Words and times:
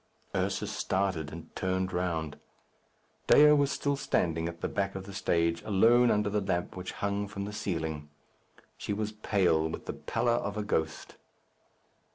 Ursus 0.33 0.71
started 0.71 1.31
and 1.31 1.55
turned 1.55 1.93
round. 1.93 2.39
Dea 3.27 3.51
was 3.51 3.69
still 3.71 3.95
standing 3.95 4.49
at 4.49 4.61
the 4.61 4.67
back 4.67 4.95
of 4.95 5.05
the 5.05 5.13
stage, 5.13 5.61
alone 5.61 6.09
under 6.09 6.27
the 6.27 6.41
lamp 6.41 6.75
which 6.75 6.93
hung 6.93 7.27
from 7.27 7.45
the 7.45 7.53
ceiling. 7.53 8.09
She 8.79 8.93
was 8.93 9.11
pale, 9.11 9.69
with 9.69 9.85
the 9.85 9.93
pallor 9.93 10.31
of 10.31 10.57
a 10.57 10.63
ghost. 10.63 11.17